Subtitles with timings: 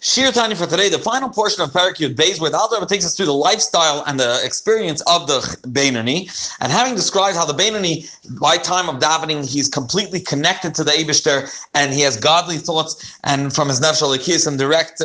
[0.00, 3.26] Shiur Tanya for today, the final portion of Parakut where the Alter takes us through
[3.26, 6.30] the lifestyle and the experience of the Beinani,
[6.60, 8.10] and having described how the Beinani,
[8.40, 13.14] by time of davening, he's completely connected to the Abishter, and he has godly thoughts,
[13.24, 15.04] and from his Nefesh Elokis and direct uh,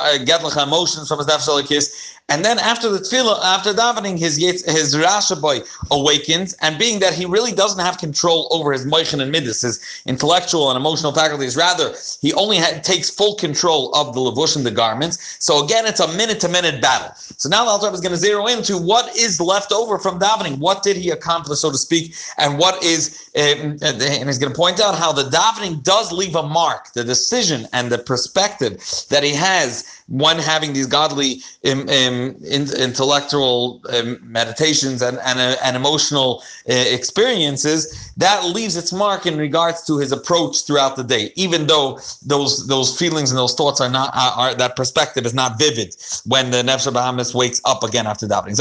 [0.00, 4.94] uh emotions from his Nefesh Elokis, and then after the tefillah, after davening, his his
[4.94, 5.60] Rasha boy
[5.90, 9.80] awakens, and being that he really doesn't have control over his moichin and midas, his
[10.06, 14.70] intellectual and emotional faculties, rather he only takes full control of the levush and the
[14.70, 15.36] garments.
[15.40, 17.12] So again, it's a minute to minute battle.
[17.16, 20.58] So now the Alter is going to zero into what is left over from davening.
[20.58, 24.56] What did he accomplish, so to speak, and what is, um, and he's going to
[24.56, 28.72] point out how the davening does leave a mark, the decision and the perspective
[29.08, 32.19] that he has when having these godly um, um,
[32.56, 39.26] in, intellectual um, meditations and, and, uh, and emotional uh, experiences, that leaves its mark
[39.26, 41.32] in regards to his approach throughout the day.
[41.36, 41.98] Even though
[42.32, 45.96] those those feelings and those thoughts are not are, are that perspective is not vivid
[46.26, 48.56] when the Nefesh Bahamis wakes up again after the davening.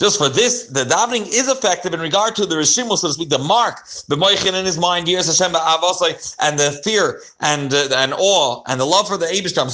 [0.00, 3.28] Just for this, the davening is effective in regard to the Rishimu, so to speak,
[3.28, 8.80] the mark, the moichin in his mind, and the fear and uh, and awe and
[8.80, 9.70] the love for the Eibishtam,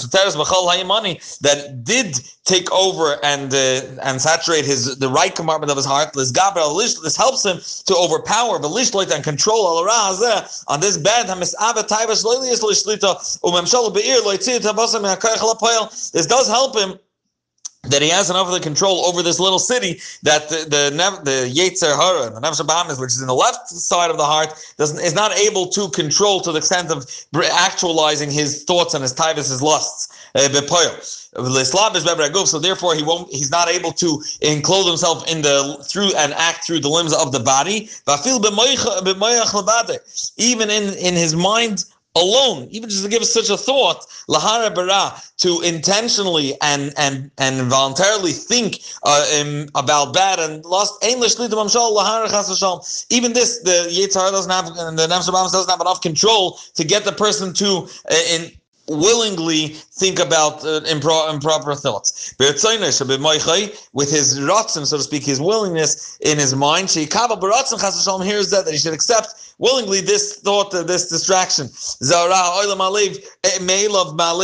[1.40, 6.12] that did take over and uh, and saturate his the right compartment of his heart.
[6.14, 8.68] This this helps him to overpower the
[9.12, 9.66] and control
[10.68, 11.26] on this bed.
[16.12, 16.98] This does help him
[17.84, 20.90] that he has enough of the control over this little city that the the,
[21.24, 24.54] the Yetzer Hara, the Nefesh Bahamis, which is in the left side of the heart,
[24.76, 27.04] doesn't is not able to control to the extent of
[27.52, 30.08] actualizing his thoughts and his tivus, his lusts.
[30.34, 30.48] Uh,
[32.44, 33.30] so therefore, he won't.
[33.30, 37.32] He's not able to enclose himself in the through and act through the limbs of
[37.32, 37.88] the body.
[40.36, 41.84] Even in in his mind
[42.14, 47.30] alone, even just to give us such a thought, lahara bara, to intentionally and and
[47.38, 54.50] and voluntarily think uh, um, about bad and lost English Even this, the Yetzer doesn't
[54.50, 58.50] have, the Nefesh doesn't have enough control to get the person to uh, in
[58.88, 62.34] willingly think about uh, impro- improper thoughts.
[62.38, 62.60] With
[64.10, 68.94] his ratzim, so to speak, his willingness in his mind, hears that, that he should
[68.94, 71.68] accept willingly this thought, uh, this distraction.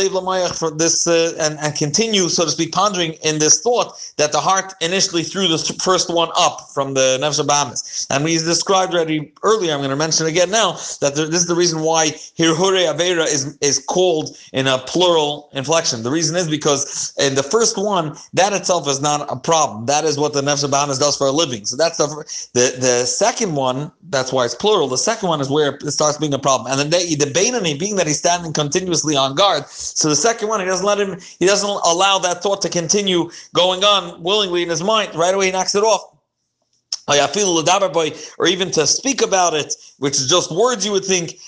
[0.09, 4.31] Lamaya for this uh, and, and continue, so to speak, pondering in this thought that
[4.31, 8.07] the heart initially threw the first one up from the Nefesh Bahamis.
[8.09, 11.47] And we described already earlier, I'm going to mention again now, that there, this is
[11.47, 16.03] the reason why Hirhure Avera is, is called in a plural inflection.
[16.03, 19.85] The reason is because in the first one, that itself is not a problem.
[19.85, 21.65] That is what the Nefesh Bahamis does for a living.
[21.65, 22.07] So that's the,
[22.53, 24.87] the, the second one, that's why it's plural.
[24.87, 26.71] The second one is where it starts being a problem.
[26.71, 30.49] And then the, the Bainani, being that he's standing continuously on guard, so the second
[30.49, 34.63] one, he doesn't let him, he doesn't allow that thought to continue going on willingly
[34.63, 35.15] in his mind.
[35.15, 36.15] Right away, he knocks it off.
[38.37, 41.39] Or even to speak about it, which is just words you would think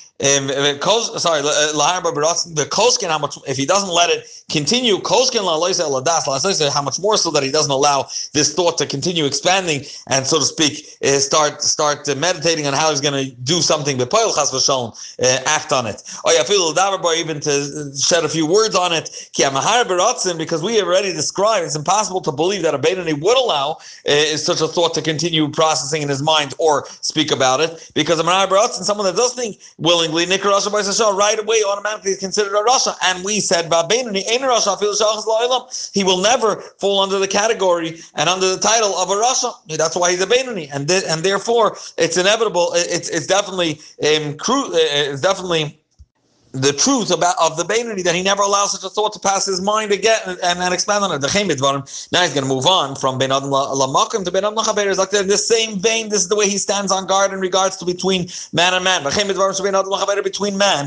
[1.17, 5.57] sorry, the kolskin, how much if he doesn't let it continue, kolskin la
[6.71, 10.39] how much more so that he doesn't allow this thought to continue expanding and so
[10.39, 14.33] to speak uh, start start uh, meditating on how he's going to do something b'poil
[14.35, 14.51] chas
[15.21, 16.03] uh, act on it.
[16.25, 16.71] Oh yeah, feel
[17.19, 19.29] even to shed a few words on it.
[20.37, 23.77] Because we already described, it's impossible to believe that a Beinani would allow
[24.07, 27.91] uh, such a thought to continue processing in his mind or speak about it.
[27.93, 32.19] Because a Mahar someone that does think willing willingly, Nikar Rasha right away automatically is
[32.19, 32.95] considered a Rasha.
[33.03, 33.65] And we said,
[35.93, 39.53] he will never fall under the category and under the title of a Rasha.
[39.77, 40.69] That's why he's a Benoni.
[40.69, 42.71] And, th- and therefore, it's inevitable.
[42.75, 45.80] It's, it's definitely, um, cru- it's definitely
[46.53, 49.45] the truth about of the Beinani that he never allows such a thought to pass
[49.45, 51.19] his mind again and, and, and expand on it.
[51.19, 51.27] The
[52.11, 54.97] Now he's going to move on from Ben Adam Lamakim to Ben Adam Lachaber.
[54.97, 57.77] Like in the same vein, this is the way he stands on guard in regards
[57.77, 59.03] to between man and man.
[59.03, 60.85] Between man,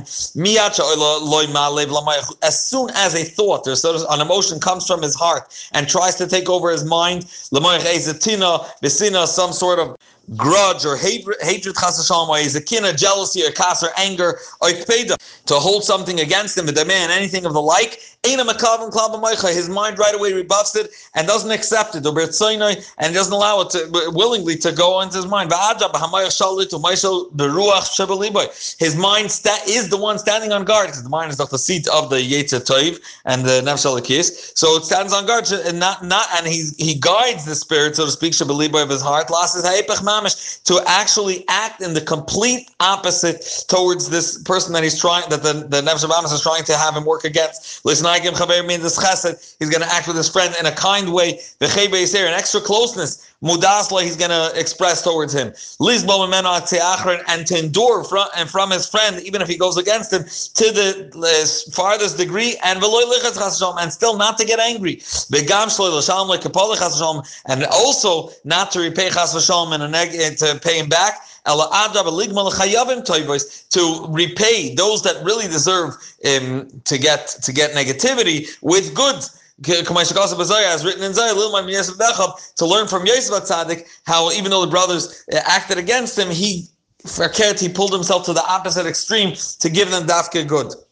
[2.43, 6.27] as soon as a thought, there's an emotion comes from his heart and tries to
[6.27, 7.25] take over his mind,
[9.25, 9.97] some sort of
[10.37, 11.77] grudge or hatred, hatred
[12.39, 14.71] is a kin of jealousy or kas or anger or
[15.47, 20.33] to hold something against him, the demand anything of the like, his mind right away
[20.33, 25.17] rebuffs it and doesn't accept it, and doesn't allow it to willingly to go into
[25.17, 25.51] his mind.
[28.79, 31.59] His mind sta- is the one standing on guard because the mind is not the
[31.59, 36.03] seat of the Yetzer Toiv and the Nefesh So it stands on guard and not
[36.05, 39.29] not and he he guides the spirit, so to speak, of his heart.
[40.15, 45.43] Mamish to actually act in the complete opposite towards this person that he's trying that
[45.43, 47.81] the the nefesh of is trying to have him work against.
[47.85, 51.41] He's going to act with his friend in a kind way.
[51.59, 55.53] The Khaybay is here, an extra closeness mudasla he's going to express towards him.
[57.29, 60.73] And to endure from, and from his friend, even if he goes against him, to
[60.73, 65.01] the farthest degree, and and still not to get angry.
[67.47, 71.21] And also not to repay chas v'shalom and eh, to pay him back.
[71.47, 75.95] To repay those that really deserve
[76.25, 79.23] um, to get to get negativity with good
[79.63, 81.35] as written in Zohar,
[82.57, 86.69] to learn from Yosef Tzaddik how even though the brothers uh, acted against him, he
[87.61, 90.75] he pulled himself to the opposite extreme to give them dafka good.